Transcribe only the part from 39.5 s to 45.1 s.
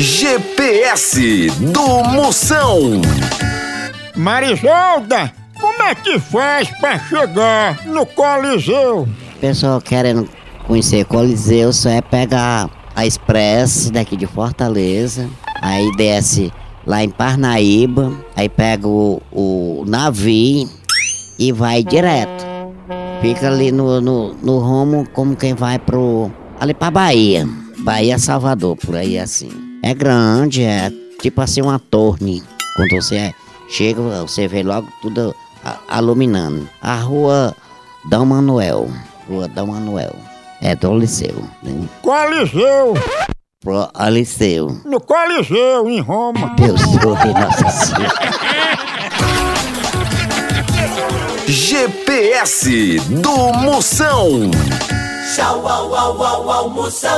Manuel. É do Liceu. Né? Coliseu, Pro Liceu. no